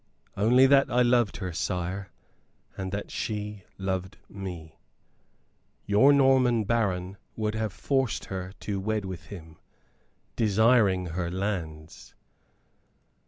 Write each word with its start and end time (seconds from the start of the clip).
"Only 0.35 0.65
that 0.65 0.89
I 0.89 1.03
loved 1.03 1.37
her, 1.37 1.53
sire, 1.53 2.09
and 2.75 2.91
that 2.91 3.11
she 3.11 3.65
loved 3.77 4.17
me," 4.27 4.55
said 4.55 4.65
Allan. 4.65 5.83
"Your 5.85 6.11
Norman 6.11 6.63
baron 6.63 7.17
would 7.35 7.53
have 7.53 7.71
forced 7.71 8.25
her 8.25 8.51
to 8.61 8.79
wed 8.79 9.05
with 9.05 9.25
him, 9.27 9.57
desiring 10.35 11.05
her 11.05 11.29
lands." 11.29 12.15